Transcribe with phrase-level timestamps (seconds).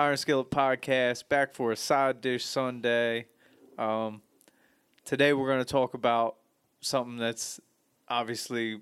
[0.00, 3.26] Iron Skillet Podcast, back for a side dish Sunday.
[3.76, 4.22] Um,
[5.04, 6.36] today we're going to talk about
[6.80, 7.60] something that's
[8.06, 8.80] obviously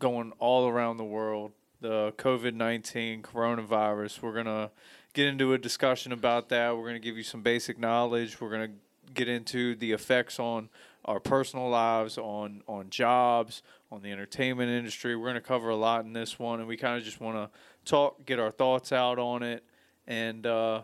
[0.00, 4.20] going all around the world the COVID 19 coronavirus.
[4.20, 4.72] We're going to
[5.12, 6.76] get into a discussion about that.
[6.76, 8.40] We're going to give you some basic knowledge.
[8.40, 10.70] We're going to get into the effects on
[11.04, 13.62] our personal lives, on, on jobs,
[13.92, 15.14] on the entertainment industry.
[15.14, 17.36] We're going to cover a lot in this one, and we kind of just want
[17.36, 19.62] to talk, get our thoughts out on it,
[20.06, 20.82] and uh,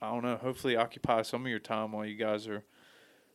[0.00, 2.62] I don't know, hopefully occupy some of your time while you guys are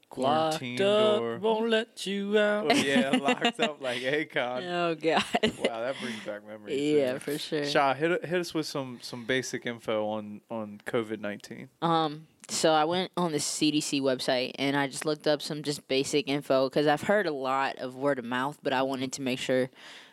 [0.10, 1.38] quarantined Locked up, or.
[1.40, 2.72] won't let you out.
[2.72, 4.70] Oh, yeah, locked up like Akon.
[4.70, 5.24] Oh God.
[5.66, 6.80] Wow, that brings back memories.
[6.80, 7.66] yeah, for sure.
[7.66, 11.70] Sha, hit hit us with some some basic info on on COVID nineteen.
[11.82, 15.88] Um, so I went on the CDC website and I just looked up some just
[15.88, 19.22] basic info because I've heard a lot of word of mouth, but I wanted to
[19.22, 19.70] make sure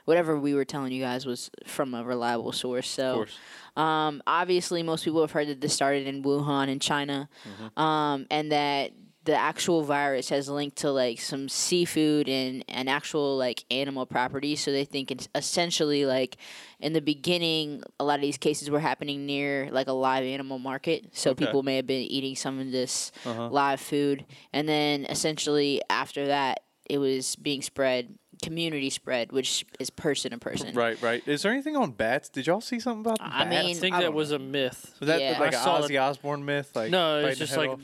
[0.08, 2.86] whatever we were telling you guys was from a reliable source.
[2.88, 3.38] Of So, course.
[3.76, 7.78] um, obviously, most people have heard that this started in Wuhan in China, Mm-hmm.
[7.80, 8.92] um, and that
[9.24, 14.60] the actual virus has linked to like some seafood and, and actual like animal properties.
[14.60, 16.38] So they think it's essentially like
[16.80, 20.58] in the beginning, a lot of these cases were happening near like a live animal
[20.58, 21.10] market.
[21.12, 21.44] So Okay.
[21.44, 23.48] people may have been eating some of this Uh-huh.
[23.50, 29.90] live food, and then essentially after that, it was being spread community spread, which is
[29.90, 30.74] person to person.
[30.74, 31.26] Right, right.
[31.26, 32.28] Is there anything on bats?
[32.28, 33.50] Did y'all see something about the I bats?
[33.66, 34.36] mean, I think I that don't was know.
[34.36, 34.94] a myth.
[35.00, 35.38] was that Yeah.
[35.38, 36.70] like I an saw Ozzy Osbourne myth?
[36.74, 37.80] Like no, it's just like off?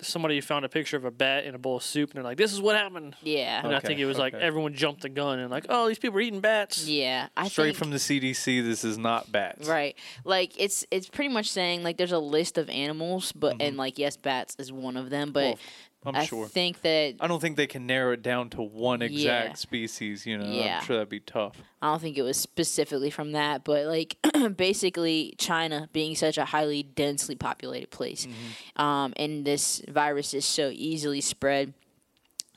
[0.00, 2.38] somebody found a picture of a bat in a bowl of soup, and they're like,
[2.38, 3.60] "This is what happened." Yeah.
[3.64, 6.18] And I think it was like everyone jumped the gun and like, "Oh, these people
[6.18, 7.28] are eating bats." Yeah.
[7.36, 8.62] I straight think, from the CDC.
[8.62, 9.68] This is not bats.
[9.68, 9.96] Right.
[10.24, 13.62] Like it's it's pretty much saying like there's a list of animals, but Mm-hmm.
[13.62, 15.58] and like yes, bats is one of them, but Well,
[16.06, 16.46] I'm I sure.
[16.46, 19.54] think that I don't think they can narrow it down to one exact Yeah.
[19.54, 20.24] species.
[20.26, 20.78] You know, Yeah.
[20.80, 21.56] I'm sure that'd be tough.
[21.82, 24.16] I don't think it was specifically from that, but like
[24.56, 28.82] basically China being such a highly densely populated place, Mm-hmm.
[28.82, 31.74] um, and this virus is so easily spread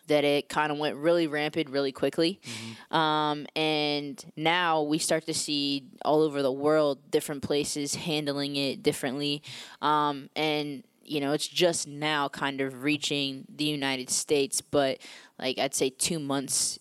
[0.08, 2.40] that it kind of went really rampant really quickly.
[2.44, 2.96] Mm-hmm.
[2.98, 8.82] Um, and now we start to see all over the world different places handling it
[8.82, 9.44] differently.
[9.84, 15.00] Um, and, you know, it's just now kind of reaching the United States, but
[15.40, 16.78] like I'd say two months,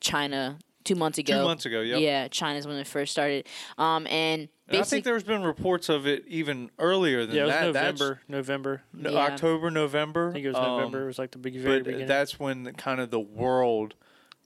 [0.00, 1.38] China, two months ago.
[1.40, 2.00] Two months ago, yep.
[2.00, 3.46] Yeah, China's when it first started.
[3.78, 7.46] Um, and And I think there's been reports of it even earlier than Yeah, it
[7.46, 7.72] was that.
[7.72, 8.20] That's- November.
[8.28, 8.82] November.
[8.92, 9.18] no, Yeah.
[9.18, 10.30] October, November.
[10.30, 11.02] I think it was Um, November.
[11.02, 12.06] It was like the big, very but beginning.
[12.06, 13.94] that's when the, kind of the world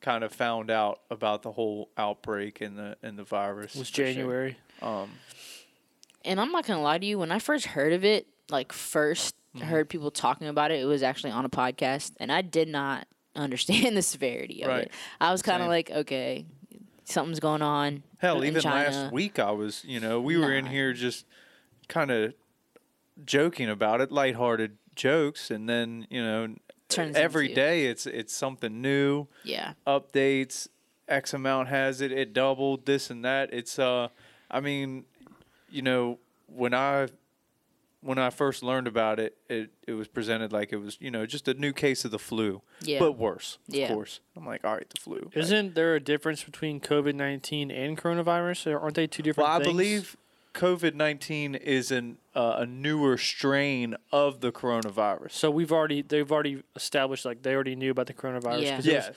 [0.01, 3.75] kind of found out about the whole outbreak and the and the virus.
[3.75, 4.07] it was for sure.
[4.07, 4.57] January.
[4.83, 5.11] Um,
[6.25, 9.33] and I'm not gonna lie to you, when I first heard of it, like 1st
[9.57, 9.67] Mm-hmm.
[9.69, 13.07] heard people talking about it, it was actually on a podcast, and I did not
[13.37, 14.83] understand the severity of Right.
[14.87, 14.93] it.
[15.21, 16.45] I was kind of like, okay,
[17.05, 18.03] something's going on.
[18.19, 18.91] hell, even China.
[18.91, 21.25] last week I was, you know, we were in here just
[21.87, 22.35] kind of
[23.25, 26.57] joking about it, lighthearted jokes, and then you know,
[26.89, 29.29] Turns every day it's it's something new.
[29.45, 30.67] Yeah, updates
[31.07, 34.09] x amount has it it doubled this and that it's uh
[34.51, 35.05] i mean
[35.71, 37.07] you know when i
[38.05, 41.25] when i first learned about it it it was presented like it was you know
[41.27, 42.99] just a new case of the flu yeah.
[42.99, 43.89] but worse of Yeah.
[43.89, 47.97] course i'm like all right the flu Isn't there a difference between COVID nineteen and
[47.99, 48.73] coronavirus?
[48.73, 50.17] Or aren't they two different well i believe
[50.55, 56.63] covid-19 is an uh, a newer strain of the coronavirus So we've already they've already
[56.77, 58.63] established like they already knew about the coronavirus.
[58.63, 58.77] Yeah.
[58.77, 59.17] 'cause it yeah was-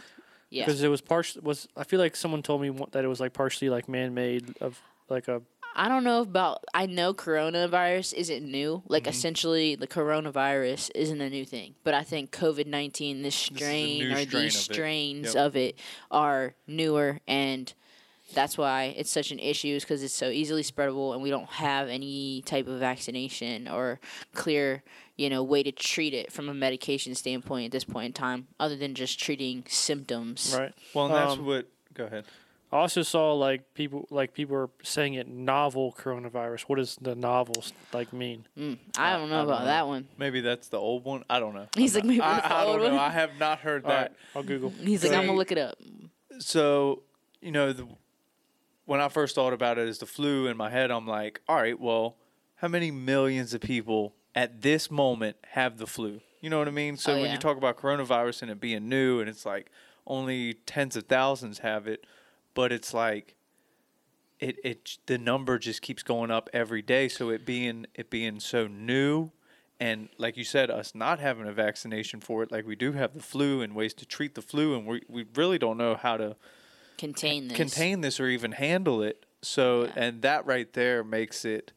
[0.49, 0.65] yeah.
[0.65, 3.33] because it was partially was I feel like someone told me that it was like
[3.33, 5.41] partially like man made of like a
[5.79, 6.63] I don't know about.
[6.73, 8.81] I know coronavirus isn't new.
[8.87, 9.09] Like Mm-hmm.
[9.11, 11.75] essentially, the coronavirus isn't a new thing.
[11.83, 14.73] But I think COVID nineteen, this strain new or strain these of it.
[14.73, 15.45] strains Yep.
[15.45, 15.79] of it
[16.09, 17.71] are newer, and
[18.33, 19.69] that's why it's such an issue.
[19.75, 23.99] Is because it's so easily spreadable, and we don't have any type of vaccination or
[24.33, 24.83] clear,
[25.15, 28.47] you know, way to treat it from a medication standpoint at this point in time,
[28.59, 30.55] other than just treating symptoms.
[30.57, 30.73] right.
[30.95, 32.25] well and that's Um, what go ahead
[32.71, 36.63] I also saw like people like people were saying it novel coronavirus.
[36.63, 37.63] What does the novel
[37.93, 38.45] like mean?
[38.57, 39.65] Mm, I don't know I don't about know.
[39.67, 40.07] that one.
[40.17, 42.79] maybe that's the old one i don't know He's like, maybe I, the I old
[42.79, 42.99] don't know one.
[43.05, 44.69] i have not heard All that right, I'll Google.
[44.71, 45.77] He's like, I'm gonna look it up.
[46.39, 47.03] so
[47.41, 47.87] you know the,
[48.85, 51.55] when i first thought about it as the flu in my head i'm like all
[51.55, 52.15] right well
[52.55, 56.71] how many millions of people at this moment have the flu you know what i
[56.71, 57.31] mean so Oh, when yeah.
[57.33, 59.71] you talk about coronavirus and it being new and it's like
[60.05, 62.05] only tens of thousands have it
[62.57, 63.35] but it's like
[64.39, 68.39] it, it the number just keeps going up every day so it being it being
[68.39, 69.31] so new
[69.79, 73.13] and like you said us not having a vaccination for it like we do have
[73.13, 76.17] the flu and ways to treat the flu and we, we really don't know how
[76.17, 76.35] to
[76.97, 77.55] Contain this.
[77.57, 79.23] contain this or even handle it.
[79.43, 79.91] So, Yeah.
[79.97, 81.71] and that right there makes it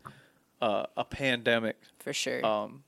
[0.63, 1.77] uh, a pandemic.
[1.99, 2.45] for sure.
[2.45, 2.85] Um,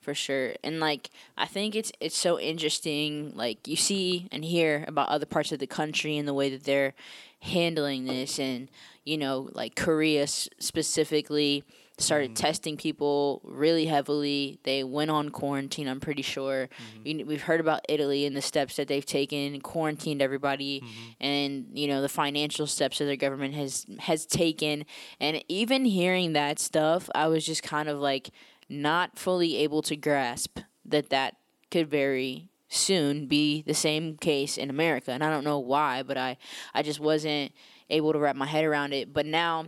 [0.00, 4.84] for sure and like i think it's it's so interesting like you see and hear
[4.86, 6.94] about other parts of the country and the way that they're
[7.40, 8.68] handling this and
[9.04, 11.62] you know like korea s- specifically
[11.98, 12.44] started mm-hmm.
[12.44, 14.58] testing people really heavily.
[14.64, 16.68] They went on quarantine i'm pretty sure.
[16.68, 17.06] Mm-hmm.
[17.06, 21.10] You kn- we've heard about italy and the steps that they've taken quarantined everybody mm-hmm.
[21.20, 24.84] and you know the financial steps that their government has has taken.
[25.20, 28.30] And even hearing that stuff i was just kind of like
[28.68, 31.36] not fully able to grasp that that
[31.70, 35.10] could very soon be the same case in America.
[35.12, 36.36] And I don't know why, but I,
[36.74, 37.52] I just wasn't
[37.90, 39.12] able to wrap my head around it.
[39.12, 39.66] But now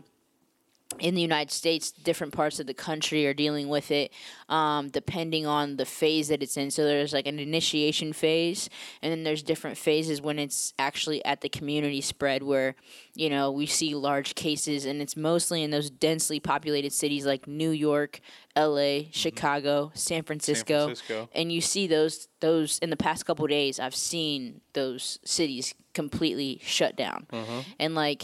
[0.98, 4.10] in the United States, different parts of the country are dealing with it,
[4.48, 6.70] um, depending on the phase that it's in.
[6.70, 8.70] So there's like an initiation phase,
[9.02, 12.74] and then there's different phases when it's actually at the community spread, where
[13.14, 17.46] you know we see large cases, and it's mostly in those densely populated cities like
[17.46, 18.20] New York,
[18.56, 21.28] L.A., Chicago, San Francisco, Francisco.
[21.34, 23.78] and you see those those in the past couple days.
[23.78, 27.62] I've seen those cities completely shut down, Uh-huh.
[27.78, 28.22] and like.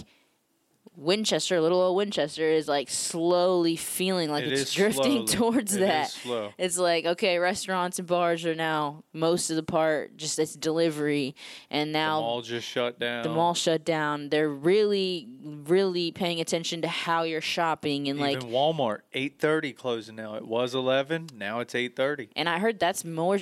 [0.97, 5.53] Winchester, little old Winchester, is like slowly feeling like It it's drifting slowly.
[5.53, 6.17] towards It that.
[6.59, 11.35] It's like okay, restaurants and bars are now most of the part just it's delivery,
[11.71, 13.23] and now The mall just shut down.
[13.25, 14.29] the mall shut down.
[14.29, 19.73] They're really, really paying attention to how you're shopping and like Even Walmart, eight thirty
[19.73, 20.35] closing now.
[20.37, 21.29] It was eleven.
[21.35, 22.29] Now it's eight thirty.
[22.37, 23.39] And I heard that's more.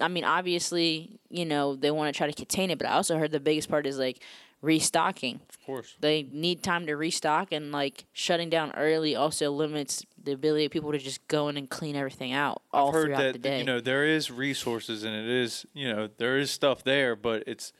[0.00, 3.18] I mean, obviously, you know, they want to try to contain it, but I also
[3.18, 4.22] heard the biggest part is like
[4.64, 5.40] restocking.
[5.48, 5.94] Of course.
[6.00, 10.72] They need time to restock, and like shutting down early also limits the ability of
[10.72, 13.38] people to just go in and clean everything out all I've heard throughout that the
[13.38, 13.58] day.
[13.58, 17.44] you know there is resources and it is you know there is stuff there, but
[17.46, 17.72] it's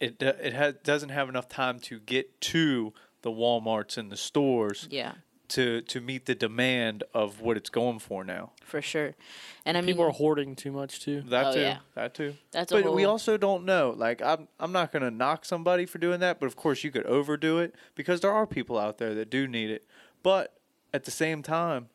[0.00, 2.92] it it has, doesn't have enough time to get to
[3.22, 5.12] the WalMarts and the stores yeah,
[5.54, 8.52] to to meet the demand of what it's going for now.
[8.64, 9.14] for sure.
[9.66, 11.22] And I mean, People are hoarding too much too.
[11.28, 11.60] That Oh, too.
[11.60, 11.78] yeah.
[11.94, 12.34] That too.
[12.50, 13.94] that's a But whole, we also don't know.
[13.96, 17.06] Like I'm I'm not gonna knock somebody for doing that, but of course you could
[17.06, 19.84] overdo it because there are people out there that do need it.
[20.22, 20.58] But
[20.94, 21.88] at the same time,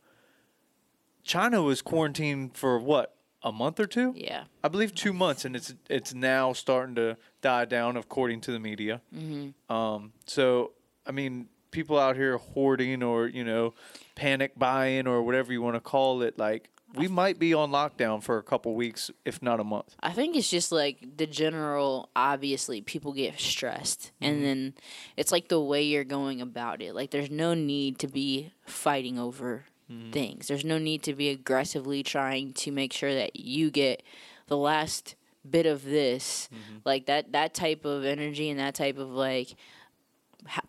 [1.24, 4.14] China was quarantined for what a month or two.
[4.16, 8.52] yeah, I believe two months, and it's it's now starting to die down, according to
[8.52, 9.02] the media.
[9.16, 9.72] mm-hmm.
[9.74, 10.72] Um, so
[11.06, 13.74] I mean, people out here hoarding or you know,
[14.16, 18.24] panic buying or whatever you want to call it, like we might be on lockdown
[18.24, 19.94] for a couple weeks, if not a month.
[20.00, 22.10] I think it's just like the general.
[22.16, 24.26] Obviously, people get stressed, Mm-hmm.
[24.26, 24.74] and then
[25.18, 26.96] it's like the way you're going about it.
[26.96, 30.12] Like, there's no need to be fighting over Mm-hmm.
[30.12, 30.48] things.
[30.50, 34.04] There's no need to be aggressively trying to make sure that you get
[34.48, 35.16] the last
[35.50, 36.50] bit of this.
[36.52, 36.78] Mm-hmm.
[36.84, 37.32] Like that.
[37.32, 39.56] That type of energy and that type of like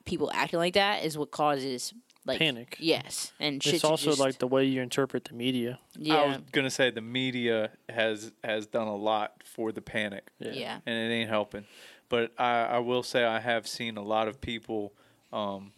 [0.04, 1.92] people acting like that is what causes
[2.26, 2.76] like Panic.
[2.78, 5.78] Yes, and It's also just- like the way you interpret the media.
[5.96, 10.28] yeah, I was gonna say the media has has done a lot for the panic,
[10.38, 10.52] Yeah.
[10.52, 11.64] yeah, and it ain't helping.
[12.10, 14.92] But I, I will say I have seen a lot of people
[15.32, 15.72] um,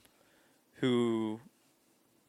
[0.75, 1.41] who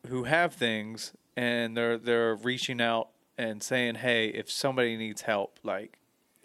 [0.07, 5.59] who have things and they're they're reaching out and saying, "Hey, if somebody needs help,
[5.63, 5.97] like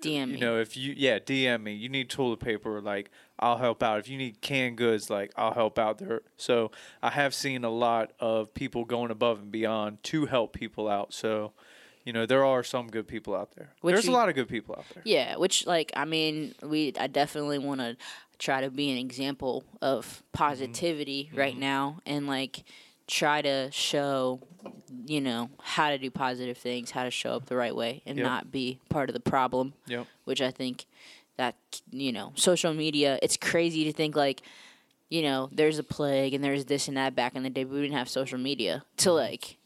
[0.03, 0.41] DM you me.
[0.41, 1.75] know, if you yeah, DM me.
[1.75, 3.99] You need toilet paper, like I'll help out.
[3.99, 6.23] If you need canned goods, like I'll help out there.
[6.37, 6.71] So
[7.03, 11.13] I have seen a lot of people going above and beyond to help people out.
[11.13, 11.53] So,
[12.05, 13.73] you know, there are some good people out there.
[13.81, 15.03] Which There's you- a lot of good people out there.
[15.05, 17.97] Yeah, which like I mean, we I definitely want to
[18.39, 21.39] try to be an example of positivity mm-hmm.
[21.39, 21.61] right mm-hmm.
[21.61, 22.65] now and like
[23.07, 24.41] try to show
[25.07, 28.19] you know how to do positive things, how to show up the right way and
[28.19, 28.25] Yep.
[28.25, 30.07] not be part of the problem, Yep.
[30.25, 30.87] which I think
[31.37, 31.55] that
[31.91, 34.43] you know, social media, it's crazy to think like
[35.09, 37.75] you know, there's a plague and there's this and that back in the day, but
[37.75, 39.57] we didn't have social media to like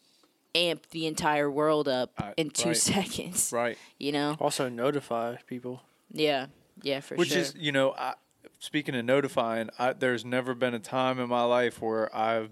[0.55, 2.77] amp the entire world up Uh, in 2 right.
[2.77, 3.79] seconds, Right.
[3.99, 4.37] you know?
[4.39, 5.81] Also notify people.
[6.13, 6.47] Yeah.
[6.83, 7.39] Yeah, for Which sure.
[7.39, 8.15] Which is, you know, I,
[8.59, 12.51] speaking of notifying, I, there's never been a time in my life where I've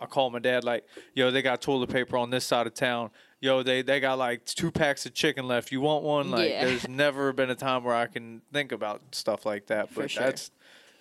[0.00, 3.10] I call my dad like, yo, they got toilet paper on this side of town.
[3.40, 5.70] Yo, they they got like two packs of chicken left.
[5.72, 6.30] You want one?
[6.30, 6.64] Like, Yeah.
[6.66, 9.90] there's never been a time where I can think about stuff like that.
[9.90, 10.24] For But sure.
[10.24, 10.50] that's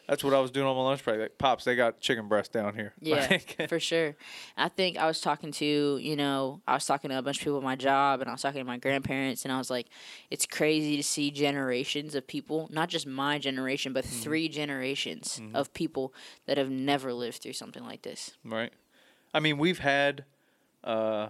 [0.08, 1.20] that's what I was doing on my lunch break.
[1.20, 2.94] Like, pops, they got chicken breast down here.
[3.02, 4.16] Yeah, Like, for sure.
[4.56, 7.44] I think I was talking to, you know, I was talking to a bunch of
[7.44, 9.88] people at my job and I was talking to my grandparents and I was like,
[10.32, 14.22] it's crazy to see generations of people, not just my generation, but Mm-hmm.
[14.22, 16.14] three generations of people
[16.46, 18.32] that have never lived through something like this.
[18.46, 18.72] right.
[19.38, 20.26] I mean, we've had
[20.84, 21.28] uh,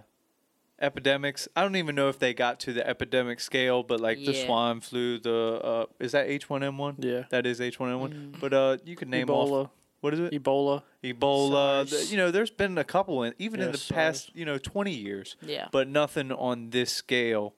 [0.80, 1.46] epidemics.
[1.54, 4.46] I don't even know if they got to the epidemic scale, but like the Yeah.
[4.46, 7.04] swine flu, the uh, is that H1N1?
[7.04, 7.24] Yeah.
[7.30, 8.12] That is H1N1.
[8.12, 8.40] Mm.
[8.40, 9.70] But uh, you could name off Ebola.
[10.00, 10.32] what is it?
[10.32, 10.82] Ebola.
[11.04, 11.86] Ebola.
[11.86, 11.90] SARS.
[11.90, 14.56] the- you know, there's been a couple in even in Yeah, the past, you know,
[14.58, 15.68] 20 years, Yeah.
[15.70, 17.54] but nothing on this scale.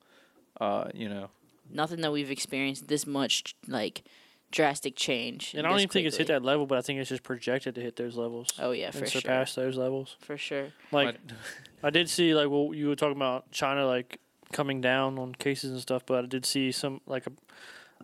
[0.61, 1.31] Uh, you know,
[1.73, 4.03] Nothing that we've experienced this much like
[4.51, 5.55] drastic change.
[5.55, 7.23] And I don't this even think it's hit that level, but I think it's just
[7.23, 9.21] projected to hit those levels Oh yeah, for and sure.
[9.21, 10.17] surpass those levels.
[10.21, 10.69] For sure.
[10.93, 11.17] Like
[11.83, 14.19] I did see like what you were talking about China like
[14.53, 17.25] coming down on cases and stuff, but I did see some like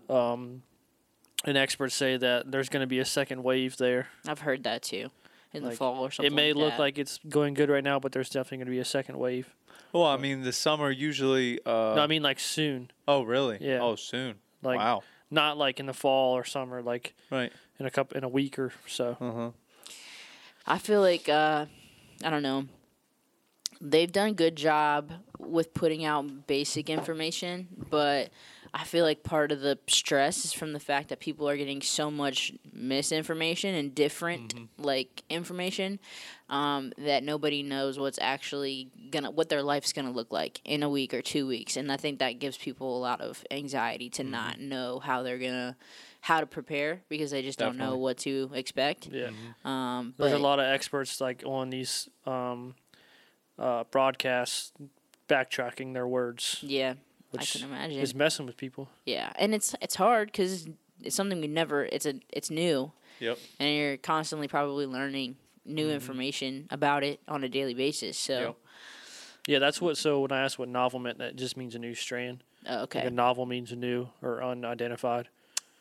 [0.08, 0.62] a um
[1.44, 4.08] an expert say that there's going to be a second wave there.
[4.26, 5.10] I've heard that too.
[5.52, 6.32] In the fall or something.
[6.32, 6.78] It may like look that.
[6.80, 9.54] like it's going good right now, but there's definitely going to be a second wave.
[9.92, 11.60] well, I mean, the summer usually.
[11.64, 13.58] Uh, no, I mean like soon, oh, really?
[13.60, 13.78] Yeah.
[13.80, 14.34] Oh, soon.
[14.62, 15.02] like wow.
[15.30, 17.52] Not like in the fall or summer, like Right.
[17.78, 19.16] in a couple in a week or so.
[19.20, 19.50] Uh huh.
[20.66, 21.66] I feel like uh,
[22.24, 22.66] I don't know.
[23.80, 28.30] They've done a good job with putting out basic information, but
[28.72, 31.82] I feel like part of the stress is from the fact that people are getting
[31.82, 35.98] so much misinformation and different like information
[36.48, 40.88] um, that nobody knows what's actually gonna what their life's gonna look like in a
[40.88, 44.24] week or two weeks, and I think that gives people a lot of anxiety to
[44.24, 45.76] not know how they're gonna
[46.20, 49.06] how to prepare because they just don't know what to expect.
[49.12, 49.30] Yeah.
[49.64, 52.74] Um, There's but a lot of experts like on these um,
[53.58, 54.72] uh, broadcasts
[55.28, 56.94] backtracking their words, Yeah,
[57.36, 57.98] I can imagine.
[58.00, 58.88] is messing with people.
[59.04, 60.68] yeah, and it's it's hard because
[61.02, 61.84] it's something we never.
[61.84, 63.38] It's a it's new, Yep.
[63.58, 65.36] and you're constantly probably learning
[65.66, 65.94] new Mm-hmm.
[65.94, 68.16] information about it on a daily basis.
[68.18, 68.56] So Yep.
[69.48, 69.96] Yeah, that's what.
[69.96, 72.42] So when I asked what novel meant, that just means a new strand.
[72.68, 75.28] Like okay, a novel means a new or unidentified.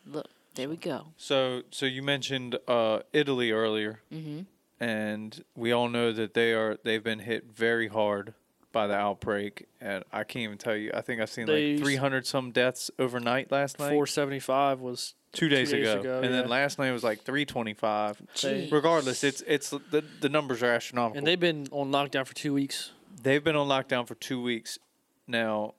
[0.06, 1.06] look there we go.
[1.18, 4.42] So, so you mentioned uh, Italy earlier, hmm
[4.78, 8.34] and we all know that they are they've been hit very hard
[8.76, 10.90] by the outbreak, and I can't even tell you.
[10.92, 13.88] I think I've seen They- like 300 some deaths overnight last night.
[13.88, 18.20] Four seventy five was two days, ago, and then last night was like 325.
[18.34, 18.68] Gee.
[18.70, 21.16] Regardless, it's it's the the numbers are astronomical.
[21.16, 22.92] and they've been on lockdown for two weeks.
[23.22, 24.78] they've been on lockdown for two weeks
[25.26, 25.72] now.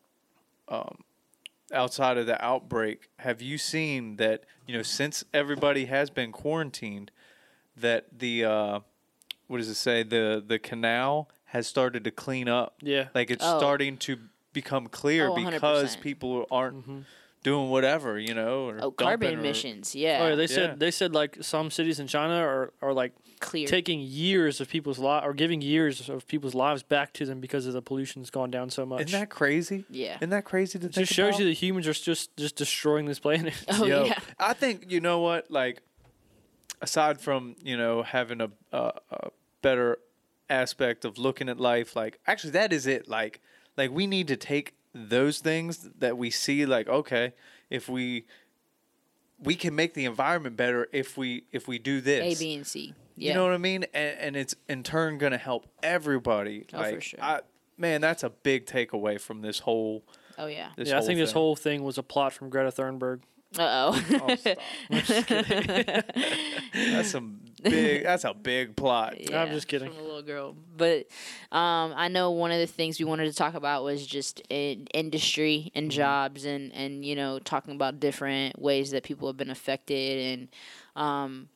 [0.67, 1.03] Um,
[1.71, 4.43] outside of the outbreak, have you seen that?
[4.65, 7.11] You know, since everybody has been quarantined,
[7.75, 8.79] that the uh,
[9.45, 10.01] what does it say?
[10.01, 12.75] The the canal has started to clean up.
[12.81, 13.57] Yeah, Like it's Oh.
[13.57, 14.17] starting to
[14.53, 17.03] become clear Oh, because people aren't Mhm.
[17.43, 18.65] doing whatever, you know.
[18.69, 19.95] Or Oh, carbon dumping or- emissions.
[19.95, 20.75] Yeah, Oh, yeah, they said Yeah.
[20.77, 23.67] they said like some cities in China are, are like clear.
[23.67, 27.65] taking years of people's li- or giving years of people's lives back to them because
[27.67, 29.01] of the pollution's gone down so much.
[29.05, 29.85] Isn't that crazy?
[29.89, 30.15] yeah.
[30.17, 31.39] Isn't that crazy to it think just shows about?
[31.41, 33.53] you that humans are just just destroying this planet.
[33.69, 34.19] Oh Yo, yeah.
[34.39, 35.81] I think you know what, like,
[36.81, 39.29] aside from you know having a, a, a
[39.61, 39.99] better
[40.49, 43.07] aspect of looking at life, like actually that is it.
[43.07, 43.41] Like,
[43.75, 47.33] like we need to take those things that we see, like okay,
[47.69, 48.25] if we
[49.39, 52.39] we can make the environment better if we if we do this.
[52.39, 52.93] B, and C.
[53.15, 53.29] Yeah.
[53.29, 53.85] You know what I mean?
[53.93, 56.65] And, and it's in turn going to help everybody.
[56.71, 57.19] Oh, for sure.
[57.21, 57.39] I,
[57.75, 60.03] man, that's a big takeaway from this whole.
[60.37, 60.69] oh yeah.
[60.75, 63.21] This yeah, I whole think this whole thing was a plot from Greta Thunberg.
[63.57, 64.35] Uh Oh.
[66.73, 68.03] That's some big.
[68.03, 69.15] That's a big plot.
[69.33, 69.89] I'm just kidding.
[69.89, 71.07] From a little girl, but
[71.51, 74.87] um, I know one of the things we wanted to talk about was just in
[74.93, 75.95] industry and Mm-hmm.
[75.97, 80.47] jobs, and and you know talking about different ways that people have been affected, and
[80.95, 81.49] um,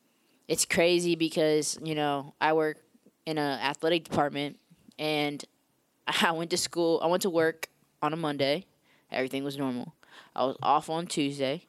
[0.48, 2.78] it's crazy because you know I work
[3.26, 4.58] in an athletic department,
[4.98, 5.44] and
[6.22, 7.00] I went to school.
[7.04, 7.68] I went to work
[8.02, 8.66] on a Monday.
[9.12, 9.94] Everything was normal.
[10.36, 11.66] I was off on Tuesday.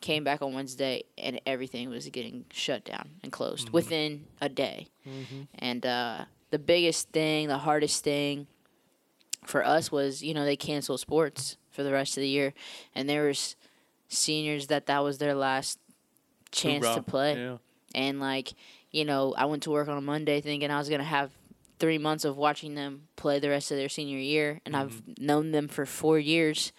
[0.00, 3.74] Came back on Wednesday, and everything was getting shut down and closed mm-hmm.
[3.74, 4.88] within a day.
[5.08, 5.42] Mm-hmm.
[5.58, 8.46] And uh, the biggest thing, the hardest thing
[9.44, 12.52] for us was, you know, they canceled sports for the rest of the year,
[12.94, 13.56] and there was
[14.08, 15.78] seniors that that was their last
[16.52, 17.36] chance to play.
[17.36, 17.56] Yeah.
[17.94, 18.54] And like,
[18.90, 21.30] you know, I went to work on a Monday thinking I was gonna have
[21.78, 25.24] three months of watching them play the rest of their senior year, and I've mm-hmm.
[25.24, 26.72] known them for four years,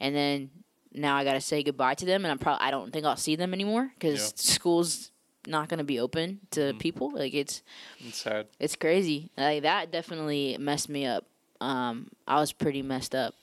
[0.00, 0.50] and then
[0.94, 3.36] now I gotta say goodbye to them, and I'm probably I don't think I'll see
[3.36, 4.32] them anymore because Yeah.
[4.36, 5.10] school's
[5.46, 7.10] not gonna be open to people.
[7.14, 7.62] Like it's
[8.06, 8.46] It's sad.
[8.60, 9.30] it's crazy.
[9.36, 11.24] Like that definitely messed me up.
[11.60, 13.34] Um, I was pretty messed up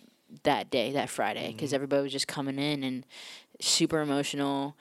[0.43, 3.05] that day, that Friday, because everybody was just coming in and
[3.59, 4.75] super emotional.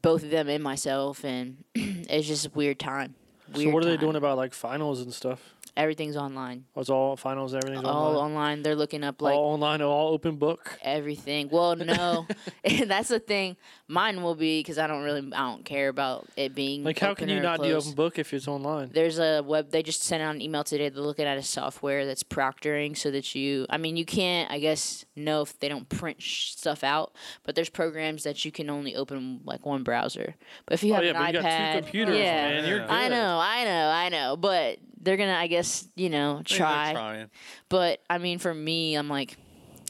[0.00, 3.14] Both of them and myself, and it's just a weird time.
[3.54, 5.54] Weird so what are they doing about like finals and stuff?
[5.74, 6.66] Everything's online.
[6.74, 8.32] Was all finals, everything's all online.
[8.32, 8.62] online.
[8.62, 10.78] They're looking up like all online, all open book.
[10.82, 11.48] everything.
[11.50, 12.26] Well, no,
[12.86, 13.56] that's the thing.
[13.88, 17.14] Mine will be because I don't really, I don't care about it being Like, how
[17.14, 18.90] can you not do open book if it's online?
[18.92, 19.70] There's a web.
[19.70, 20.90] They just sent out an email today.
[20.90, 23.64] They're looking at a software that's proctoring, so that you.
[23.70, 24.50] I mean, you can't.
[24.50, 27.14] I guess know if they don't print sh- stuff out,
[27.44, 30.34] but there's programs that you can only open like one browser.
[30.66, 32.68] But if you Oh, have yeah, an iPad, got two computers, yeah, man.
[32.68, 32.90] You're good.
[32.90, 34.36] I know, I know, I know.
[34.36, 36.92] But they're gonna, I guess, you know, I try.
[36.92, 37.30] trying.
[37.68, 39.36] But I mean, for me, I'm like,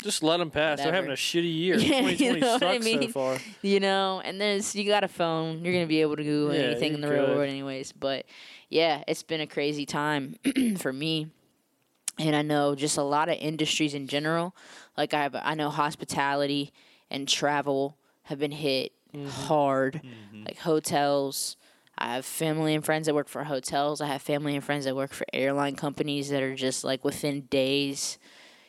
[0.03, 0.83] Just let them pass.
[0.83, 1.77] They're having a shitty year.
[1.79, 3.13] Yeah, you know what I sucks so mean?
[3.13, 3.37] far.
[3.63, 6.51] you know, and then it's, you got a phone, you're gonna be able to do
[6.51, 7.37] Yeah, anything in the you're real good.
[7.37, 7.93] world, anyways.
[7.93, 8.27] But
[8.69, 10.37] yeah, it's been a crazy time
[10.79, 11.29] for me,
[12.19, 14.55] and I know just a lot of industries in general.
[14.97, 16.73] Like I have, I know hospitality
[17.11, 19.29] and travel have been hit Mm-hmm.
[19.29, 20.01] hard,
[20.47, 21.57] like hotels.
[22.03, 24.01] I have family and friends that work for hotels.
[24.01, 27.43] I have family and friends that work for airline companies that are just like within
[27.43, 28.19] days,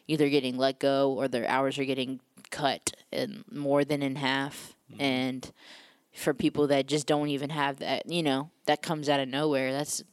[0.07, 2.19] either getting let go or their hours are getting
[2.51, 4.75] cut in more than in half.
[4.91, 5.01] Mm-hmm.
[5.01, 5.51] And
[6.13, 9.71] for people that just don't even have that, you know, that comes out of nowhere.
[9.71, 10.03] That's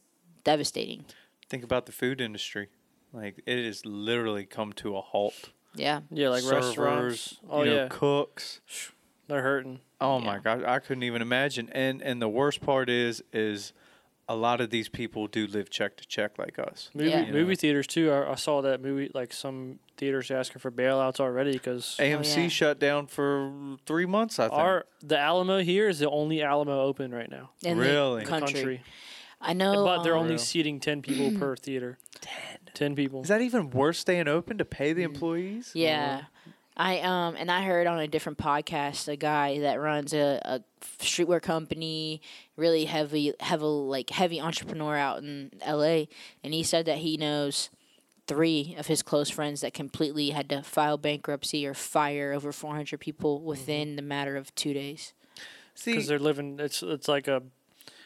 [0.43, 1.05] devastating.
[1.47, 2.69] Think about the food industry.
[3.13, 5.51] Like it has literally come to a halt.
[5.75, 6.01] Yeah.
[6.09, 7.39] Yeah, like Servers, restaurants.
[7.47, 7.87] Oh, you know, yeah.
[7.87, 8.61] cooks.
[9.27, 9.81] They're hurting.
[10.01, 10.25] Oh Yeah.
[10.25, 11.69] my god, I couldn't even imagine.
[11.71, 13.71] And and the worst part is is
[14.27, 16.89] a lot of these people do live check to check like us.
[16.93, 17.25] Movie Yeah.
[17.25, 18.11] You movie theaters too.
[18.11, 19.11] I, I saw that movie.
[19.13, 22.47] Like some theaters asking for bailouts already because AMC yeah.
[22.47, 23.51] shut down for
[23.85, 24.39] three months.
[24.39, 24.59] I think.
[24.59, 27.51] our the Alamo here is the only Alamo open right now.
[27.63, 28.23] In Really?
[28.23, 28.53] the country.
[28.53, 28.81] country.
[29.43, 29.83] I know.
[29.83, 30.39] but they're um, only Real.
[30.39, 31.97] seating ten people per theater.
[32.21, 32.57] Ten.
[32.73, 33.21] Ten people.
[33.23, 35.67] is that even worth staying open to pay the employees?
[35.75, 35.81] Mm.
[35.81, 36.21] Yeah.
[36.77, 40.61] I um and I heard on a different podcast a guy that runs a, a
[40.99, 42.21] streetwear company,
[42.55, 46.05] really heavy heavy like heavy entrepreneur out in LA
[46.43, 47.69] and he said that he knows
[48.27, 52.97] three of his close friends that completely had to file bankruptcy or fire over 400
[52.99, 55.13] people within the matter of 2 days.
[55.75, 56.59] See, because they're living.
[56.59, 57.41] It's it's like a,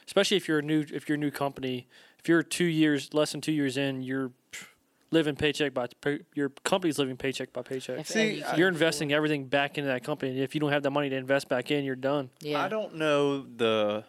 [0.07, 1.88] especially if you're a new if you're a new company.
[2.19, 4.67] If you're two years less than two years in, you're pff,
[5.15, 7.98] living paycheck by pay, your company's living paycheck by paycheck.
[8.00, 10.34] If See, you're investing everything back into that company.
[10.34, 12.29] and If you don't have the money to invest back in, you're done.
[12.41, 12.63] Yeah.
[12.63, 14.03] I don't know the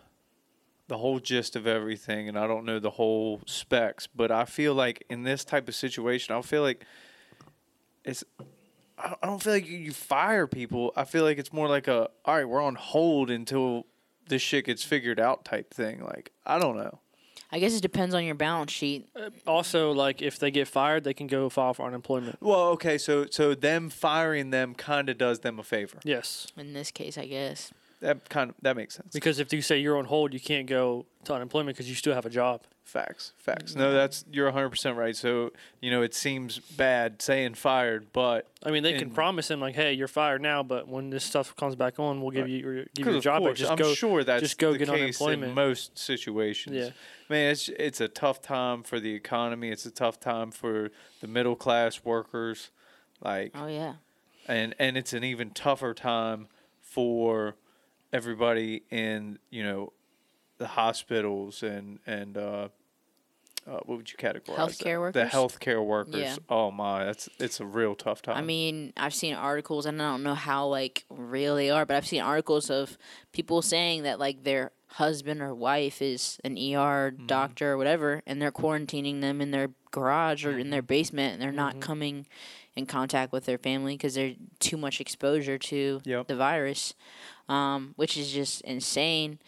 [0.88, 4.72] the whole gist of everything, and I don't know the whole specs, but I feel
[4.74, 6.84] like in this type of situation, I feel like
[8.04, 8.22] it's.
[8.98, 10.92] I I don't feel like you- you fire people.
[10.96, 13.86] I feel like it's more like a all right, we're on hold until
[14.28, 16.00] this shit gets figured out type thing.
[16.02, 17.00] Like I don't know.
[17.52, 19.06] I guess it depends on your balance sheet.
[19.14, 22.38] Uh, also, like if they get fired, they can go file for unemployment.
[22.40, 25.98] Well, okay, so so them firing them kind of does them a favor.
[26.04, 27.72] Yes, In this case, I guess.
[28.00, 29.12] That kind of that makes sense.
[29.14, 32.14] because if you say you're on hold, you can't go to unemployment because you still
[32.14, 32.62] have a job.
[32.86, 33.74] Facts, facts.
[33.74, 35.14] No, that's you're 100 percent right.
[35.16, 39.60] So you know it seems bad saying fired, but I mean, they can promise him
[39.60, 42.50] like, "Hey, you're fired now, but when this stuff comes back on, we'll give Right.
[42.52, 43.48] you your, give you because of job back.
[43.48, 45.50] course, Just I'm go." sure that's just go the get case unemployment.
[45.50, 46.76] in most situations.
[46.76, 46.90] Yeah.
[47.28, 49.70] man, it's it's a tough time for the economy.
[49.70, 52.70] It's a tough time for the middle class workers,
[53.20, 53.94] like, Oh yeah.
[54.46, 56.46] and and it's an even tougher time
[56.80, 57.56] for
[58.12, 59.92] everybody in you know
[60.58, 62.68] the hospitals and and uh,
[63.66, 65.30] uh, what would you categorize Healthcare that?
[65.30, 66.36] the healthcare workers Yeah.
[66.48, 70.10] oh my that's it's a real tough time I mean, I've seen articles, and I
[70.12, 72.96] don't know how like real they are, but I've seen articles of
[73.32, 77.26] people saying that like their husband or wife is an ER Mm-hmm.
[77.26, 80.70] doctor or whatever, and they're quarantining them in their garage or in Mm-hmm.
[80.70, 82.26] their basement, and they're not coming
[82.76, 86.28] in contact with their family because they're too much exposure to Yep.
[86.28, 86.94] the virus,
[87.48, 89.38] um, which is just insane.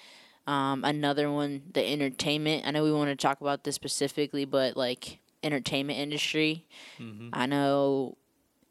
[0.49, 2.67] Um, another one, the entertainment.
[2.67, 6.67] I know we want to talk about this specifically, but like entertainment industry.
[6.99, 7.29] Mm-hmm.
[7.35, 8.17] I know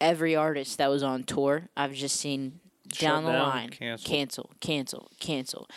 [0.02, 1.70] every artist that was on tour.
[1.78, 2.60] I've just seen
[3.00, 4.10] down the down, line canceled.
[4.10, 5.68] cancel, cancel, cancel,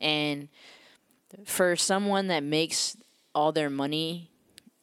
[0.00, 0.48] and
[1.44, 2.96] for someone that makes
[3.34, 4.30] all their money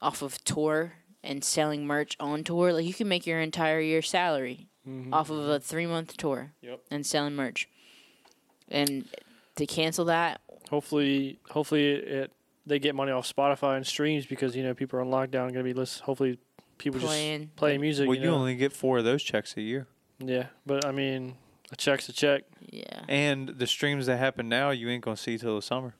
[0.01, 4.09] off of tour and selling merch on tour, like you can make your entire year's
[4.09, 4.67] salary
[5.12, 6.81] off of a three month tour Yep.
[6.91, 7.69] and selling merch.
[8.69, 9.07] And
[9.55, 10.41] to cancel that,
[10.73, 12.31] Hopefully, hopefully it
[12.65, 15.53] they get money off Spotify and streams because you know people are on lockdown and
[15.53, 16.03] gonna be listen.
[16.05, 16.39] Hopefully,
[16.79, 17.41] people Playing.
[17.43, 18.07] just play music.
[18.07, 18.36] well you you know?
[18.38, 19.86] only get four of those checks a year
[20.19, 21.36] yeah, but I mean,
[21.71, 22.43] a check's a check.
[22.71, 25.93] yeah, and the streams that happen now you ain't gonna see till the summer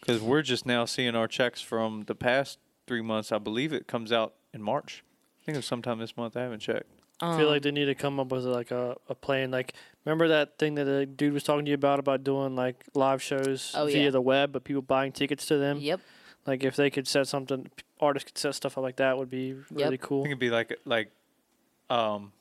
[0.00, 3.86] because we're just now seeing our checks from the past three months i believe it
[3.86, 5.02] comes out in march
[5.42, 6.86] i think it was sometime this month i haven't checked
[7.20, 9.52] I feel Um, like they need to come up with like a, a plan.
[9.52, 9.72] Like,
[10.04, 13.22] remember that thing that the dude was talking to you about about doing like live
[13.22, 14.10] shows Oh, via yeah.
[14.10, 15.78] the web, but people buying tickets to them.
[15.78, 16.00] Yep.
[16.46, 19.54] Like if they could set something, artists could set stuff up like that would be
[19.70, 20.22] really I cool.
[20.22, 21.10] think it'd be like like,
[21.88, 22.32] um,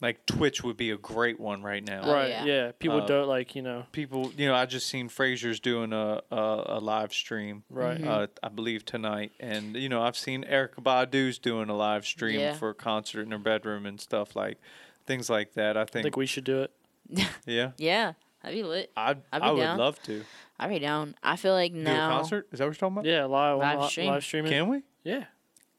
[0.00, 2.02] like Twitch would be a great one right now.
[2.02, 2.28] Oh, right?
[2.28, 2.44] yeah.
[2.44, 2.72] Yeah.
[2.78, 3.86] People Uh, don't like you know.
[3.92, 7.62] People, you know, I just seen Frasier's doing a a, a live stream.
[7.70, 8.00] Right.
[8.00, 8.06] Mhm.
[8.08, 12.40] Uh, I believe tonight, and you know, I've seen Erykah Badu's doing a live stream
[12.40, 12.54] Yeah.
[12.54, 14.58] for a concert in her bedroom and stuff like
[15.06, 15.76] things like that.
[15.76, 16.72] I I think, think we should do it.
[17.08, 18.12] Yeah, Yeah,
[18.42, 18.90] that'd be lit.
[18.96, 20.24] I'd, I'd be I would love to
[20.58, 21.14] I'd be down.
[21.22, 22.08] I feel like do a now.
[22.18, 22.46] concert.
[22.52, 23.04] Is that what you're talking about?
[23.06, 24.06] Yeah, live Live live, stream.
[24.08, 24.52] live streaming.
[24.52, 24.82] Can we?
[25.02, 25.24] Yeah.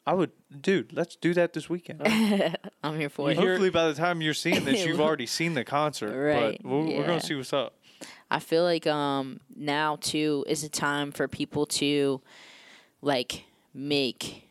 [0.07, 0.93] I would, dude.
[0.93, 2.01] Let's do that this weekend.
[2.83, 3.43] I'm here for You it.
[3.43, 6.11] Hopefully, by the time you're seeing this, you've already seen the concert.
[6.15, 7.07] Right, But we're, we're yeah.
[7.07, 7.73] gonna see what's up.
[8.29, 12.21] I feel like um now too is a time for people to
[13.01, 14.44] like make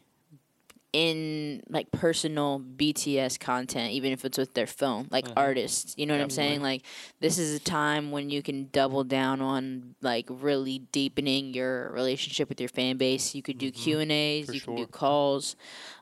[0.95, 5.93] in like personal BTS content, even if it's with their phone, like artists.
[5.99, 6.63] You know what I'm saying?
[6.63, 6.83] Like
[7.19, 12.49] this is a time when you can double down on like really deepening your relationship
[12.49, 13.35] with your fan base.
[13.35, 15.57] You could do Q and A's, you can do calls,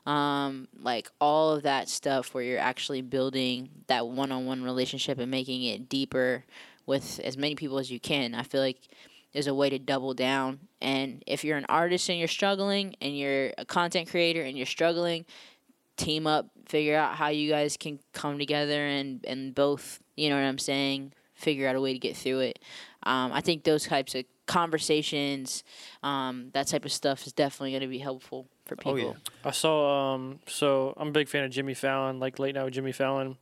[0.05, 5.63] um, like all of that stuff where you're actually building that one-on-one relationship and making
[5.63, 6.45] it deeper
[6.85, 8.35] with as many people as you can.
[8.35, 8.77] I feel like
[9.33, 10.59] there's a way to double down.
[10.81, 14.65] And if you're an artist and you're struggling, and you're a content creator and you're
[14.65, 15.25] struggling,
[15.97, 20.35] team up, figure out how you guys can come together and and both, you know
[20.35, 22.59] what I'm saying, figure out a way to get through it.
[23.03, 25.63] Um, I think those types of conversations,
[26.03, 28.91] um, that type of stuff is definitely going to be helpful for people.
[28.91, 29.13] Oh, yeah.
[29.43, 30.13] I saw.
[30.13, 30.39] Um.
[30.47, 33.37] So I'm a big fan of Jimmy Fallon, like Late Night with Jimmy Fallon,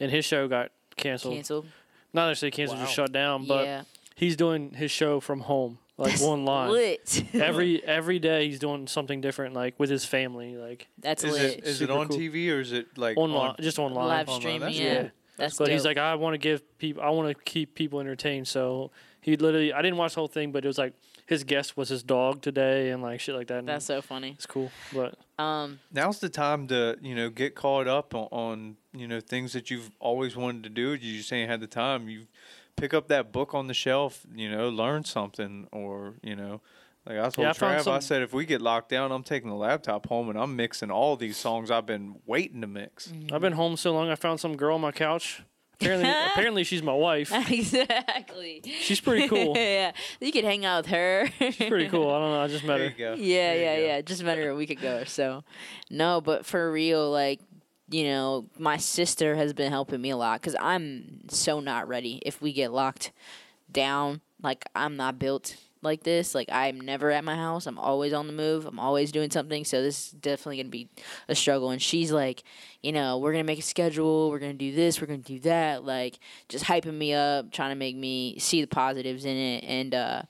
[0.00, 1.34] and his show got canceled.
[1.34, 1.66] Canceled.
[2.12, 3.46] Not necessarily canceled, just shut down.
[3.46, 3.82] But yeah.
[4.14, 6.70] He's doing his show from home, like That's one line.
[6.70, 7.24] Lit.
[7.34, 11.58] every every day he's doing something different, like with his family, like That's Is lit.
[11.58, 12.16] it is it on cool.
[12.18, 14.06] TV or is it like online, on- just online.
[14.08, 14.60] Live online, streaming.
[14.60, 15.00] that's Yeah.
[15.02, 15.10] cool.
[15.38, 18.46] That's But he's like, I want to give people, I want to keep people entertained.
[18.46, 18.90] So
[19.22, 20.92] he literally, I didn't watch the whole thing, but it was like
[21.26, 23.58] his guest was his dog today and like shit like that.
[23.60, 24.32] and That's so funny.
[24.32, 24.70] it's cool.
[24.92, 29.20] But Um, now's the time to you know get caught up on, on you know
[29.20, 30.90] things that you've always wanted to do.
[30.94, 32.08] You just ain't had the time.
[32.10, 32.26] You
[32.76, 34.24] pick up that book on the shelf.
[34.34, 36.60] You know, learn something, or you know,
[37.06, 39.48] like I told Yeah, Trav, I some- said if we get locked down, I'm taking
[39.50, 43.08] the laptop home and I'm mixing all these songs I've been waiting to mix.
[43.08, 43.32] Mm.
[43.32, 45.42] I've been home so long, I found some girl on my couch.
[45.80, 47.32] Apparently, apparently she's my wife.
[47.50, 48.62] exactly.
[48.80, 49.52] She's pretty cool.
[49.56, 51.28] yeah, you could hang out with her.
[51.38, 52.08] She's pretty cool.
[52.10, 52.40] I don't know.
[52.40, 52.90] I just met There her.
[52.90, 53.14] you go.
[53.14, 53.82] Yeah, There you yeah, go.
[53.86, 54.00] yeah.
[54.02, 55.42] Just met her a week ago or so.
[55.90, 57.40] No, but for real, like,
[57.92, 62.20] you know, my sister has been helping me a lot because I'm so not ready
[62.24, 63.12] if we get locked
[63.70, 64.22] down.
[64.42, 66.34] Like, I'm not built like this.
[66.34, 67.66] Like, I'm never at my house.
[67.66, 68.64] I'm always on the move.
[68.64, 69.64] I'm always doing something.
[69.64, 70.88] So, this is definitely to be
[71.28, 71.70] a struggle.
[71.70, 72.44] And she's like,
[72.82, 74.30] you know, we're to make a schedule.
[74.30, 75.00] We're to do this.
[75.00, 75.84] We're to do that.
[75.84, 79.64] Like, just hyping me up, trying to make me see the positives in it.
[79.64, 80.22] And, uh,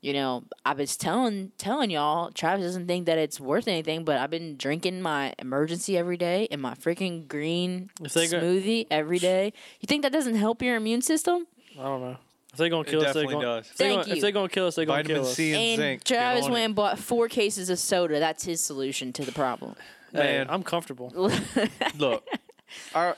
[0.00, 4.18] you know, I was telling telling y'all, Travis doesn't think that it's worth anything, but
[4.18, 8.86] I've been drinking my emergency every day and my freaking green If they go- smoothie
[8.90, 9.52] every day.
[9.80, 11.46] You think that doesn't help your immune system?
[11.78, 12.16] I don't know.
[12.52, 13.56] If they're gonna It kill us, they're definitely gonna.
[13.60, 13.70] does.
[13.70, 14.22] If they're Thank gonna, if you.
[14.22, 15.34] they're gonna kill us, they're gonna Vitamin kill us.
[15.36, 16.04] C and, And zinc.
[16.04, 18.18] Travis on went and bought four cases of soda.
[18.18, 19.74] That's his solution to the problem.
[20.12, 20.46] Hey, Man.
[20.48, 21.12] I'm comfortable.
[21.98, 22.24] Look,
[22.94, 23.16] our,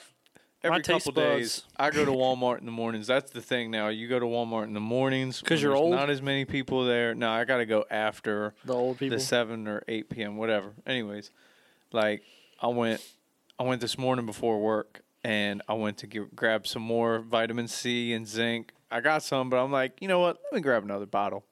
[0.63, 3.07] every taste couple days, I go to Walmart in the mornings.
[3.07, 3.89] That's the thing now.
[3.89, 5.93] You go to Walmart in the mornings because you're old?
[5.93, 7.15] Not as many people there.
[7.15, 9.17] No, I got to go after The old people.
[9.19, 10.37] the seven or eight p.m.
[10.37, 10.73] whatever.
[10.87, 11.31] Anyways,
[11.93, 12.23] like
[12.61, 13.01] I went,
[13.59, 17.69] I went this morning before work, and I went to get, grab some more vitamin
[17.69, 18.73] C and zinc.
[18.91, 20.39] I got some, but I'm like, you know what?
[20.45, 21.45] Let me grab another bottle.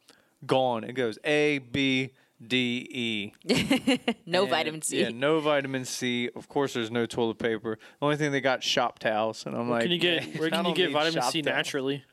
[0.47, 0.85] Gone.
[0.85, 2.11] It goes A B
[2.47, 3.33] D E.
[4.27, 5.01] no And- vitamin C.
[5.01, 6.31] Yeah, no vitamin C.
[6.37, 7.79] Of course, there's no toilet paper.
[7.99, 10.39] The only thing they got shop towels, and I'm Where like, can you get "Man,
[10.39, 12.05] where can you get vitamin C towels." naturally?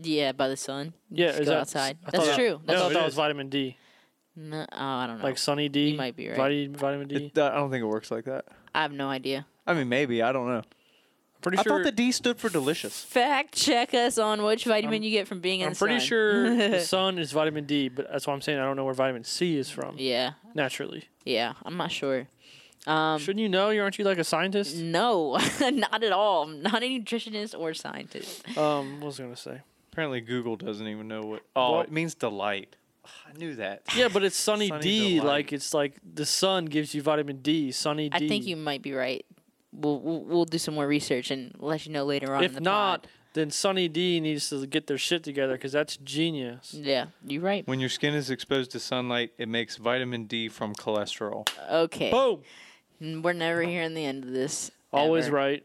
[0.00, 0.92] Yeah, by the sun.
[1.10, 1.98] Yeah, Just is go that, outside.
[2.06, 2.60] I That's thought- true.
[2.62, 3.76] I That's thought that was vitamin D,
[4.36, 5.24] No, oh, I don't know.
[5.24, 5.90] like Sunny D.
[5.90, 6.36] You might be right.
[6.36, 7.14] Vitamin vitamin D.
[7.34, 8.44] It- I don't think it works like that.
[8.74, 9.46] I have no idea.
[9.66, 10.62] I mean, maybe I don't know.
[11.40, 11.78] Pretty I sure.
[11.78, 13.04] thought the D stood for delicious.
[13.04, 15.88] Fact check us on which vitamin I'm- you get from being in the sun.
[15.90, 16.08] I'm the pretty sun.
[16.08, 18.94] sure the sun is vitamin D, but that's why I'm saying I don't know where
[18.94, 21.04] vitamin C is from yeah, naturally.
[21.24, 21.52] yeah.
[21.64, 22.26] I'm not sure.
[22.86, 23.70] Um, Shouldn't you know?
[23.70, 24.76] You aren't you like a scientist?
[24.76, 26.44] No, not at all.
[26.44, 28.56] I'm not a nutritionist or scientist.
[28.56, 29.60] Um, what was I gonna say?
[29.92, 31.42] Apparently, Google doesn't even know what.
[31.54, 32.76] Oh, Well- it means delight.
[33.04, 33.82] I knew that.
[33.96, 35.14] Yeah, but it's sunny, Sunny D.
[35.18, 35.26] delight.
[35.26, 37.72] Like it's like the sun gives you vitamin D.
[37.72, 38.16] Sunny D.
[38.24, 39.24] I think you might be right.
[39.72, 42.42] We'll, we'll we'll do some more research and let you know later on.
[42.42, 43.10] in If the not, pod.
[43.34, 46.72] then Sunny D needs to get their shit together because that's genius.
[46.74, 47.66] yeah, you're right.
[47.68, 51.48] When your skin is exposed to sunlight, it makes vitamin D from cholesterol.
[51.70, 53.22] Okay, Boom.
[53.22, 54.70] We're never hearing the end of this.
[54.92, 55.36] Always ever.
[55.36, 55.64] right.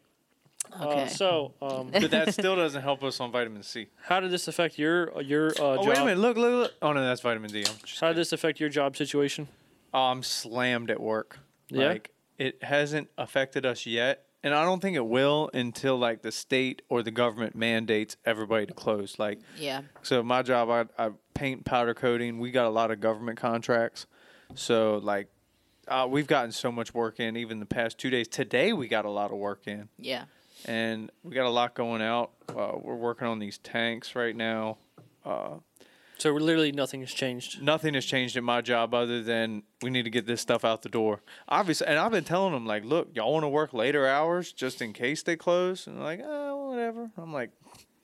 [0.82, 1.04] Okay.
[1.04, 3.88] Uh, so, um, But that still doesn't help us on vitamin C.
[4.04, 5.88] how did this affect your your uh, Oh job?
[5.88, 6.20] wait a minute!
[6.20, 6.74] Look, look, look!
[6.82, 7.60] Oh no, that's vitamin D.
[7.60, 9.48] I'm just How did this affect your job situation?
[9.94, 11.40] Oh, I'm slammed at work.
[11.70, 11.88] Yeah?
[11.90, 16.32] Like it hasn't affected us yet, and I don't think it will until like the
[16.32, 19.18] state or the government mandates everybody to close.
[19.20, 19.82] Like Yeah.
[20.02, 22.40] so, my job, I, I paint powder coating.
[22.40, 24.06] We got a lot of government contracts,
[24.56, 25.28] so like.
[25.86, 28.26] Uh, we've gotten so much work in even the past two days.
[28.30, 30.24] Today we got a lot of work in, Yeah.
[30.64, 32.32] and we got a lot going out.
[32.48, 34.78] Uh, we're working on these tanks right now.
[35.26, 35.56] Uh,
[36.24, 37.62] So literally nothing has changed.
[37.62, 40.82] nothing has changed in my job other than we need to get this stuff out
[40.82, 41.20] the door.
[41.50, 44.82] Obviously, and I've been telling them like, look, y'all want to work later hours just
[44.82, 47.12] in case they close, and they're like, oh, whatever.
[47.18, 47.50] I'm like,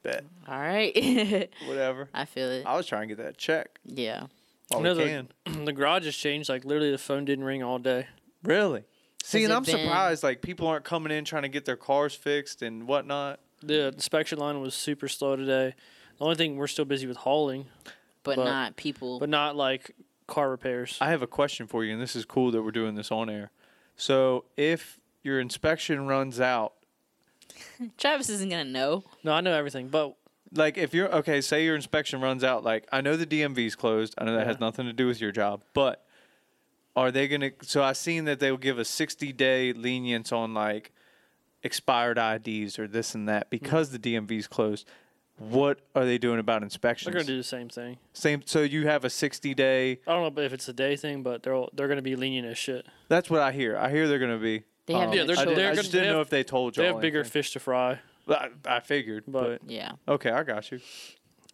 [0.04, 1.50] bet, All right.
[1.66, 2.10] whatever.
[2.14, 2.66] I feel it.
[2.66, 4.26] I was trying to get that check Yeah.
[4.68, 5.64] while No, we the- can.
[5.66, 6.50] the garage has changed.
[6.50, 8.08] Like literally, the phone didn't ring all day.
[8.44, 8.84] Really?
[9.24, 12.14] See, and I'm been- surprised like people aren't coming in trying to get their cars
[12.16, 13.40] fixed and whatnot.
[13.64, 15.74] The inspection line was super slow today.
[16.18, 17.68] The only thing we're still busy with hauling,
[18.24, 19.20] But, But- not people.
[19.20, 19.92] but not like
[20.28, 20.98] car repairs.
[21.02, 23.30] I have a question for you, and this is cool that we're doing this on
[23.30, 23.52] air.
[23.96, 26.74] So, if your inspection runs out
[27.98, 29.04] Travis isn't gonna know.
[29.24, 30.16] no, I know everything, but
[30.54, 34.16] like if you're okay say your inspection runs out like i know the dmv's closed
[34.18, 36.06] i know that has nothing to do with your job but
[36.96, 40.54] are they gonna so I've seen that they will give a 60 day lenience on
[40.54, 40.92] like
[41.62, 44.02] expired ids or this and that because mm-hmm.
[44.02, 44.88] the dmv's closed
[45.40, 47.06] what are they doing about inspections?
[47.06, 47.98] they're gonna do the same thing.
[48.14, 51.24] same so you have a 60 day I don't know if it's a day thing,
[51.24, 52.86] but they're they're gonna be lenient as shit.
[53.08, 55.46] that's what i hear i hear they're gonna be They have um, Yeah, they're- I,
[55.46, 57.24] did, they're I gonna- just didn't know have- if they told you They have bigger
[57.24, 59.94] fish to fry, I, I figured but Yeah.
[60.08, 60.80] okay i got you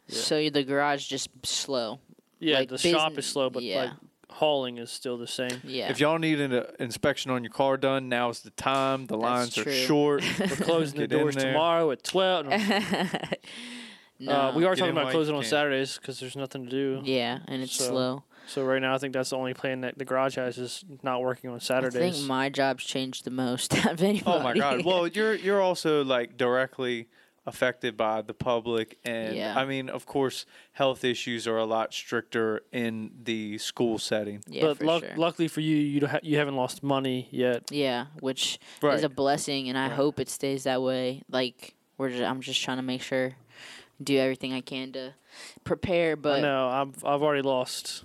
[0.08, 2.00] So the garage just slow.
[2.40, 3.84] yeah, Like the shop is slow, but yeah.
[3.84, 3.92] like
[4.30, 5.62] hauling is still the same.
[5.64, 5.90] Yeah.
[5.90, 9.58] if y'all need an uh, inspection on your car done now's the time the lines
[9.58, 12.48] are short We're closing the doors tomorrow at twelve.
[12.48, 12.58] No,
[14.20, 14.32] no.
[14.32, 15.50] uh, we are Get talking about closing on can.
[15.50, 17.02] Saturdays because there's nothing to do.
[17.04, 18.24] Yeah, and it's So, slow.
[18.48, 21.22] So right now, I think that's the only plan that the garage has is not
[21.22, 21.96] working on Saturdays.
[21.96, 24.24] I think my job's changed the most out of anybody.
[24.38, 24.86] Oh my god.
[24.86, 27.08] Well, you're you're also like directly
[27.48, 29.54] affected by the public and Yeah.
[29.58, 34.44] I mean, of course, health issues are a lot stricter in the school setting.
[34.48, 35.16] yeah, but for luck sure.
[35.16, 37.70] luckily for you, you ha- you haven't lost money yet.
[37.72, 38.96] Yeah, which Right.
[38.96, 39.96] is a blessing, and I Right.
[39.96, 41.22] hope it stays that way.
[41.30, 43.34] Like we're, just, I'm just trying to make sure,
[44.04, 45.14] do everything I can to
[45.64, 46.14] prepare.
[46.14, 48.04] I But know I've I've already lost.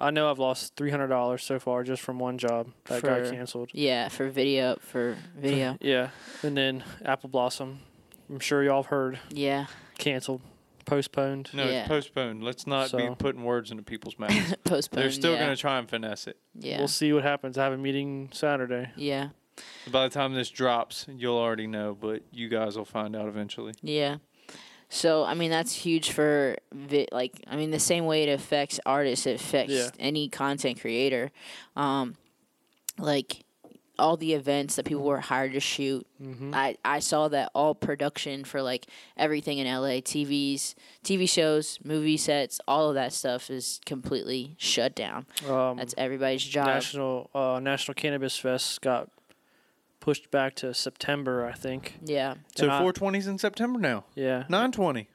[0.00, 3.30] I know I've lost three hundred dollars so far just from one job that got
[3.30, 3.70] canceled.
[3.72, 6.10] yeah, for video, for video, Yeah,
[6.42, 7.78] and then Apple Blossom.
[8.30, 9.66] I'm sure y'all have heard yeah,
[9.98, 10.40] canceled,
[10.86, 11.50] postponed.
[11.52, 11.80] No, Yeah.
[11.80, 12.42] it's postponed.
[12.42, 14.54] Let's not be So- putting words into people's mouths.
[14.64, 15.02] postponed.
[15.02, 15.38] They're still yeah.
[15.44, 16.38] going to try and finesse it.
[16.58, 17.58] yeah, We'll see what happens.
[17.58, 18.90] I have a meeting Saturday.
[18.96, 19.28] yeah,
[19.90, 23.72] By the time this drops, you'll already know, but you guys will find out eventually.
[23.82, 24.16] yeah.
[24.90, 28.78] So I mean that's huge for vi- like I mean the same way it affects
[28.86, 29.88] artists, it affects Yeah.
[29.98, 31.32] any content creator.
[31.74, 32.14] Um,
[32.98, 33.43] like
[33.98, 36.52] all the events that people were hired to shoot Mm-hmm.
[36.54, 42.16] I, I saw that all production for like everything in LA, TVs, TV shows, movie
[42.16, 45.26] sets, all of that stuff is completely shut down.
[45.48, 46.66] Um, That's everybody's job.
[46.68, 49.10] National uh, National Cannabis Fest got
[50.00, 51.98] pushed back to September, I think.
[52.04, 52.34] yeah.
[52.56, 54.04] So And I- 420's in September now.
[54.14, 54.44] Yeah.
[54.48, 55.08] 920.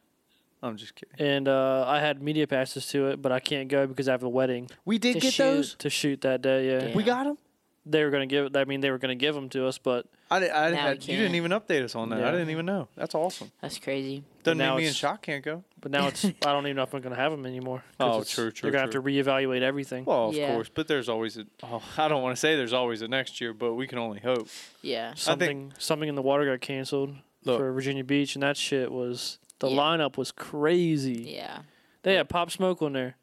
[0.61, 1.15] I'm just kidding.
[1.25, 4.23] And uh, I had media passes to it, but I can't go because I have
[4.23, 5.43] a wedding We did To get shoot.
[5.43, 5.75] those.
[5.75, 6.67] to shoot that day.
[6.69, 6.95] Yeah, Yeah.
[6.95, 7.37] We got them.
[7.85, 8.55] They were gonna give.
[8.55, 10.91] I mean, they were gonna give them to us, but I, di- I Now we
[10.91, 11.35] you didn't can't.
[11.35, 12.19] even update us on that.
[12.19, 12.31] I Yeah.
[12.31, 12.87] didn't even know.
[12.95, 13.51] That's awesome.
[13.61, 14.23] That's crazy.
[14.43, 15.63] Doesn't now mean me and Shock can't go.
[15.81, 16.23] but now it's.
[16.25, 17.83] I don't even know if I'm gonna have them anymore.
[17.97, 20.05] 'cause Oh, it's- true, true, They're gonna have to reevaluate everything.
[20.05, 20.53] Well, of Yeah.
[20.53, 21.45] course, but there's always a.
[21.63, 24.19] Oh, I don't want to say there's always a next year, but we can only
[24.19, 24.47] hope.
[24.81, 25.13] Yeah.
[25.15, 27.15] something something in the water got canceled
[27.45, 27.59] Look.
[27.59, 29.77] for Virginia Beach, and that shit was the Yeah.
[29.77, 31.23] lineup was crazy.
[31.35, 31.59] Yeah.
[32.03, 33.15] They had Pop Smoke on there.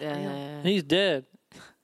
[0.00, 1.26] Uh, He's dead.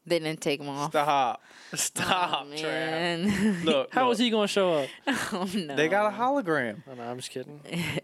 [0.08, 0.90] They didn't take him off.
[0.90, 1.42] Stop,
[1.72, 2.62] Oh, stop, Trav.
[2.62, 3.64] man.
[3.64, 4.88] Look, How look, was he gonna show up?
[5.32, 5.76] oh no.
[5.76, 6.82] They got a hologram.
[6.90, 7.60] Oh, no, I'm just kidding.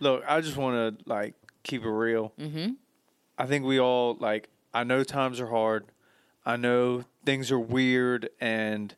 [0.00, 2.32] Look, I just want to like keep it real.
[2.38, 2.72] Mm-hmm.
[3.38, 4.48] I think we all like.
[4.74, 5.84] I know times are hard.
[6.46, 8.94] I know things are weird, and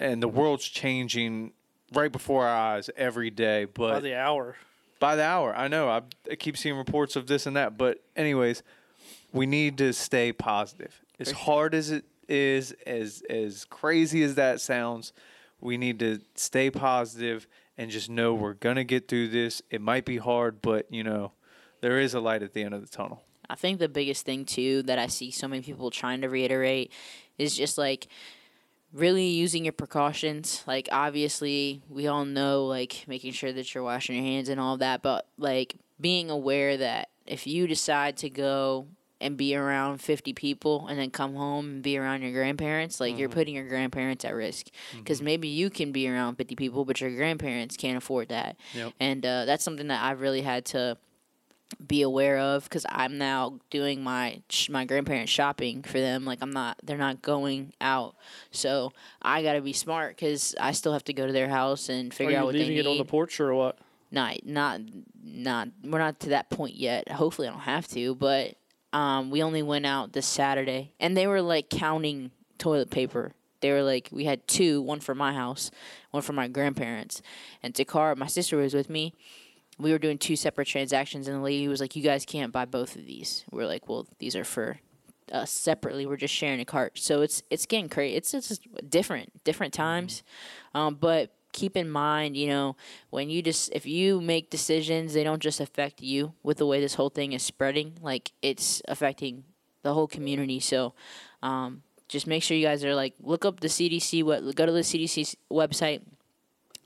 [0.00, 1.52] and the world's changing
[1.92, 3.66] right before our eyes every day.
[3.66, 4.56] But By the hour.
[4.98, 5.54] by the hour.
[5.54, 5.88] I know.
[5.88, 8.62] I, I keep seeing reports of this and that, but anyways,
[9.34, 11.02] we need to stay positive.
[11.18, 15.12] As hard as it is, as as crazy as that sounds,
[15.60, 19.60] we need to stay positive and just know we're gonna get through this.
[19.70, 21.32] It might be hard, but you know,
[21.80, 23.22] there is a light at the end of the tunnel.
[23.50, 26.92] I think the biggest thing too that I see so many people trying to reiterate
[27.36, 28.06] is just like
[28.92, 30.62] really using your precautions.
[30.66, 34.76] Like obviously, we all know like making sure that you're washing your hands and all
[34.78, 38.86] that, but like being aware that if you decide to go
[39.24, 43.18] and be around 50 people and then come home and be around your grandparents like
[43.18, 44.66] you're putting your grandparents at risk
[44.98, 48.92] because maybe you can be around 50 people but your grandparents can't afford that Yep.
[49.00, 50.96] and uh, that's something that i've really had to
[51.84, 56.38] be aware of because i'm now doing my sh- my grandparents shopping for them like
[56.42, 58.14] i'm not they're not going out
[58.50, 62.12] so i gotta be smart because i still have to go to their house and
[62.12, 63.78] figure out what they leaving need it on the porch or what?
[64.12, 64.80] not not
[65.24, 67.08] not we're not to that point yet.
[67.10, 68.54] Hopefully I don't have to, but
[68.94, 73.32] um we only went out this Saturday and they were like counting toilet paper.
[73.60, 75.70] They were like we had two, one for my house,
[76.10, 77.20] one for my grandparents.
[77.62, 79.14] And Takara, my sister was with me.
[79.78, 82.64] We were doing two separate transactions and the lady was like, You guys can't buy
[82.64, 83.44] both of these.
[83.50, 84.78] We're like, Well, these are for
[85.32, 86.06] us separately.
[86.06, 86.98] We're just sharing a cart.
[86.98, 88.16] So it's it's getting crazy.
[88.16, 90.22] It's it's just different, different times.
[90.74, 92.76] Um, but keep in mind, you know,
[93.08, 96.80] when you just if you make decisions, they don't just affect you with the way
[96.80, 97.94] this whole thing is spreading.
[98.02, 99.44] Like it's affecting
[99.82, 100.60] the whole community.
[100.60, 100.92] So,
[101.42, 104.22] um, just make sure you guys are like look up the CDC.
[104.22, 106.02] What go to the CDC website.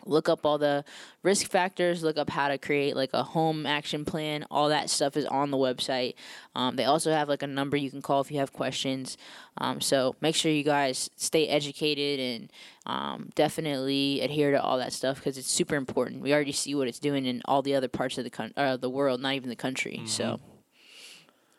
[0.09, 0.85] Look up all the
[1.23, 2.03] risk factors.
[2.03, 4.45] Look up how to create like a home action plan.
[4.51, 6.15] All that stuff is on the website.
[6.55, 9.17] Um, they also have like a number you can call if you have questions.
[9.59, 12.53] Um, so make sure you guys stay educated and
[12.87, 16.23] um, definitely adhere to all that stuff because it's super important.
[16.23, 18.77] We already see what it's doing in all the other parts of the coun- uh,
[18.77, 20.03] the world, not even the country.
[20.07, 20.41] So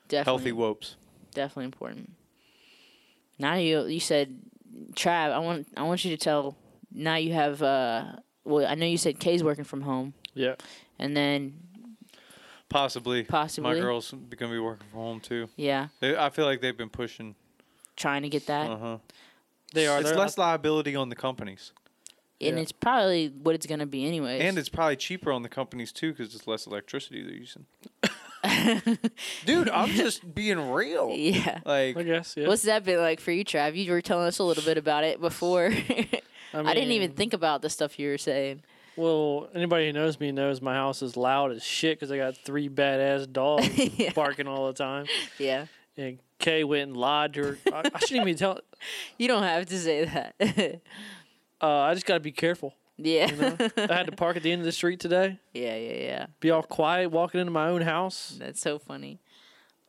[0.08, 0.96] definitely, Healthy whoops.
[1.34, 2.12] definitely important.
[3.38, 4.40] Now you you said,
[4.94, 6.58] Trav, I want I want you to tell.
[6.92, 7.62] Now you have.
[7.62, 8.14] Uh,
[8.50, 10.56] well, I know you said Kay's working from home, Yeah.
[10.98, 11.54] and then
[12.70, 13.24] Possibly.
[13.24, 13.74] Possibly.
[13.76, 15.50] My girls gonna be working from home too.
[15.56, 17.36] yeah, They, I feel like they've been pushing.
[17.96, 18.98] trying to get that, Uh huh.
[19.74, 20.00] They are.
[20.00, 21.74] It's They're- less liability on the companies,
[22.42, 22.62] and yeah.
[22.62, 24.40] it's probably what it's gonna be anyway.
[24.42, 27.66] and it's probably cheaper on the companies too because it's less electricity they're using.
[29.46, 31.10] Dude, I'm just being real.
[31.16, 31.60] yeah.
[31.66, 32.36] Like, I guess.
[32.38, 32.48] Yeah.
[32.48, 33.76] What's that been like for you, Trav?
[33.76, 35.72] You were telling us a little bit about it before.
[36.54, 38.64] I, I didn't even think about the stuff you were saying.
[38.96, 42.36] Well, anybody who knows me knows my house is loud as shit because I got
[42.38, 44.12] three badass dogs Yeah.
[44.14, 45.06] barking all the time.
[45.38, 45.68] Yeah.
[45.96, 47.58] And Kay went and lied to her.
[47.74, 48.60] I, I shouldn't even tell.
[49.18, 50.82] You don't have to say that.
[51.62, 52.74] Uh, I just got to be careful.
[52.98, 53.30] yeah.
[53.30, 53.58] You know?
[53.78, 55.38] I had to park at the end of the street today.
[55.54, 56.26] yeah, yeah, yeah.
[56.40, 58.36] Be all quiet walking into my own house.
[58.40, 59.20] That's so funny.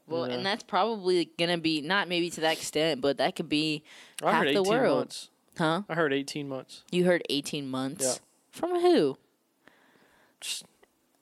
[0.09, 0.35] Well, Yeah.
[0.35, 3.85] and that's probably gonna be not maybe to that extent, but that could be
[4.21, 4.97] I half the 18 world.
[4.99, 5.30] months.
[5.59, 5.83] Huh?
[5.89, 6.85] I heard 18 months.
[6.91, 8.05] You heard eighteen months.
[8.05, 8.15] Yeah.
[8.51, 9.19] From who?
[10.41, 10.65] Just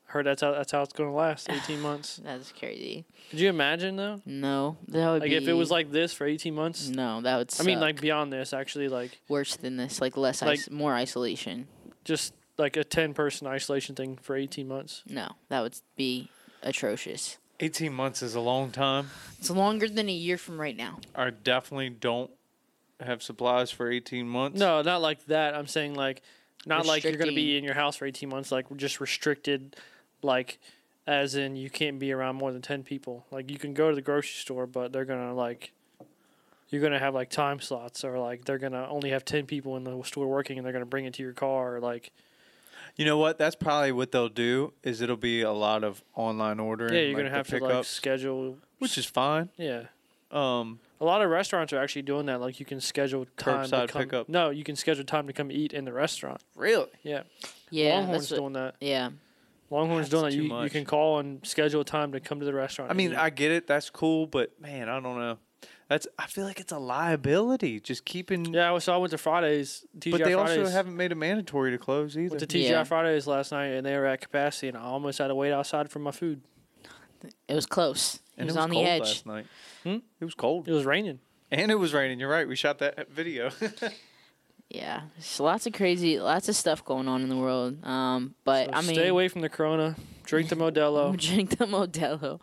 [0.06, 1.50] heard that's how that's how it's going to last.
[1.50, 2.20] 18 months.
[2.22, 3.04] That's crazy.
[3.30, 4.20] Could you imagine though?
[4.24, 5.36] No, that would Like be.
[5.36, 6.88] if it was like this for 18 months.
[6.88, 7.52] No, that would.
[7.58, 10.00] I mean, like beyond this, actually, like worse than this.
[10.00, 11.66] Like less, like- is- more isolation.
[12.04, 15.02] just like a 10 person isolation thing for 18 months.
[15.08, 16.28] No, that would be
[16.62, 17.38] atrocious.
[17.60, 19.10] 18 months is a long time.
[19.40, 20.98] It's longer than a year from right now.
[21.14, 22.30] I definitely don't
[23.00, 24.58] have supplies for 18 months.
[24.58, 25.54] No, not like that.
[25.54, 26.22] I'm saying like
[26.66, 29.76] not like you're going to be in your house for 18 months like just restricted
[30.22, 30.58] like
[31.06, 33.24] as in you can't be around more than 10 people.
[33.30, 35.72] Like you can go to the grocery store but they're going to like
[36.70, 39.46] you're going to have like time slots or like they're going to only have 10
[39.46, 41.80] people in the store working and they're going to bring it to your car or
[41.80, 42.12] like
[42.96, 43.38] You know what?
[43.38, 44.72] That's probably what they'll do.
[44.82, 46.92] Is it'll be a lot of online ordering.
[46.92, 49.48] yeah, you're like going to have to like schedule which is fine.
[49.56, 49.84] yeah.
[50.30, 52.40] Um, A lot of restaurants are actually doing that.
[52.40, 54.02] Like you can schedule time Curbside to come.
[54.02, 54.28] pickup.
[54.28, 56.40] No, you can schedule time to come eat in the restaurant.
[56.56, 56.88] really?
[57.02, 57.22] Yeah,
[57.70, 58.74] Yeah, Longhorn's that's what, doing that.
[58.80, 59.10] yeah.
[59.70, 60.48] Longhorn's That's doing that.
[60.48, 62.90] too You, you can call and schedule a time to come to the restaurant.
[62.90, 63.18] I mean, eat.
[63.18, 63.66] I get it.
[63.66, 65.36] That's cool, but man, I don't know.
[65.88, 68.52] That's I feel like it's a liability just keeping.
[68.52, 68.76] yeah.
[68.78, 69.86] So I went to Fridays.
[69.98, 70.58] TGI but they Fridays.
[70.58, 72.30] also haven't made it mandatory to close either.
[72.36, 72.84] went to TGI Yeah.
[72.84, 75.90] Fridays last night, and they were at capacity, and I almost had to wait outside
[75.90, 76.40] for my food.
[77.48, 78.20] It was close.
[78.38, 79.00] It and was, it was on the cold edge.
[79.02, 79.46] last night.
[79.82, 79.96] Hmm?
[80.20, 81.18] It was cold, It was raining.
[81.50, 82.18] and it was raining.
[82.20, 82.48] You're right.
[82.48, 83.50] We shot that video.
[84.70, 87.82] Yeah, there's lots of crazy, lots of stuff going on in the world.
[87.86, 89.96] Um, but So I mean, stay away from the Corona.
[90.26, 91.16] Drink the Modelo.
[91.28, 92.38] drink the Modelo.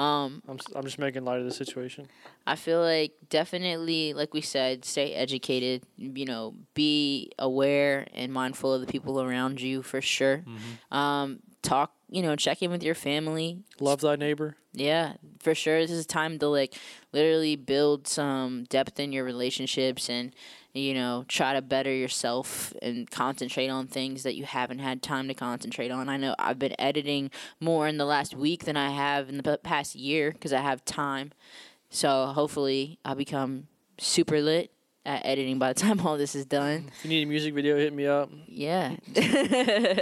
[0.00, 2.06] Um, I'm s- I'm just making light of the situation.
[2.46, 5.82] I feel like definitely, like we said, stay educated.
[5.96, 10.44] You know, be aware and mindful of the people around you for sure.
[10.92, 13.58] Um, talk, you know, check in with your family.
[13.80, 14.56] Love thy neighbor.
[14.72, 15.80] Yeah, for sure.
[15.80, 16.74] This is time to like
[17.12, 20.34] literally build some depth in your relationships and
[20.74, 25.28] you know try to better yourself and concentrate on things that you haven't had time
[25.28, 26.08] to concentrate on.
[26.08, 29.58] I know I've been editing more in the last week than I have in the
[29.58, 31.32] past year because I have time.
[31.90, 33.68] So hopefully I'll become
[33.98, 34.70] super lit
[35.06, 36.90] at editing by the time all this is done.
[36.98, 38.30] If you need a music video, hit me up.
[38.46, 38.96] Yeah.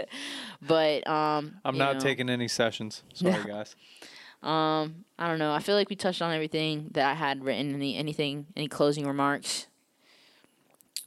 [0.62, 3.02] but um I'm not know, taking any sessions.
[3.12, 3.76] Sorry, guys.
[4.42, 5.52] um I don't know.
[5.52, 7.74] I feel like we touched on everything that I had written.
[7.74, 9.66] Any anything any closing remarks?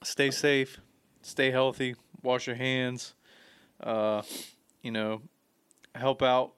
[0.03, 0.79] Stay safe.
[1.23, 1.95] Stay healthy.
[2.21, 3.15] Wash your hands.
[3.81, 4.21] Uh,
[4.81, 5.21] you know,
[5.95, 6.53] help out.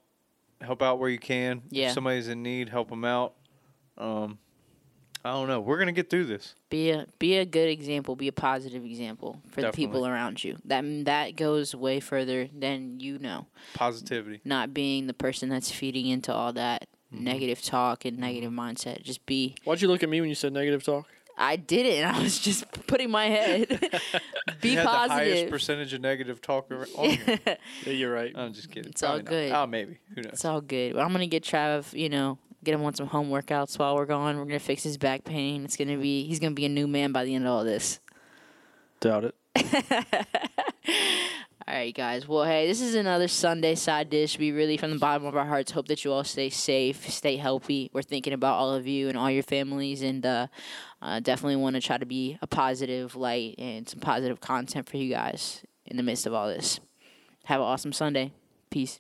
[0.61, 1.61] Help out where you can.
[1.69, 1.87] Yeah.
[1.87, 3.33] If somebody's in need, help them out.
[3.97, 4.39] Um,
[5.26, 5.59] I don't know.
[5.59, 6.55] We're gonna get through this.
[6.70, 8.15] Be a be a good example.
[8.15, 10.57] Be a positive example for the people around you.
[10.65, 13.47] That that goes way further than you know.
[13.74, 14.41] Positivity.
[14.45, 17.24] Not being the person that's feeding into all that Mm-hmm.
[17.24, 19.01] negative talk and negative mindset.
[19.01, 19.55] Just be.
[19.63, 21.07] Why'd you look at me when you said negative talk?
[21.36, 23.67] I did it, and I was just putting my head.
[24.61, 27.39] be you had the highest percentage of negative talk ar- on here.
[27.84, 28.32] Yeah, you're right.
[28.36, 28.91] I'm just kidding.
[28.91, 29.30] It's all Probably not.
[29.47, 29.51] good.
[29.53, 29.97] Oh, maybe.
[30.13, 30.34] Who knows?
[30.34, 30.97] It's all good.
[30.97, 34.38] I'm gonna get Trav, you know, get him on some home workouts while we're gone.
[34.38, 35.64] We're gonna fix his back pain.
[35.64, 37.99] It's gonna be he's gonna be a new man by the end of all this.
[38.99, 39.36] Doubt it.
[41.70, 42.28] All right, guys.
[42.28, 44.39] Well, hey, this is another Sunday side dish.
[44.39, 47.38] We really, from the bottom of our hearts, hope that you all stay safe, stay
[47.38, 47.91] healthy.
[47.93, 50.47] We're thinking about all of you and all your families, and uh,
[50.99, 54.97] uh, definitely want to try to be a positive light and some positive content for
[54.97, 56.80] you guys in the midst of all this.
[57.43, 58.34] Have an awesome Sunday.
[58.72, 58.97] Peace.